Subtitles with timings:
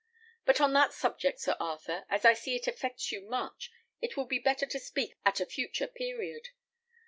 [0.45, 3.69] But on that subject, Sir Arthur, as I see it affects you much,
[4.01, 6.47] it will be better to speak at a future period.